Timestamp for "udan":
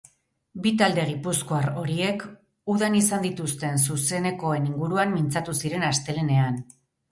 2.75-2.97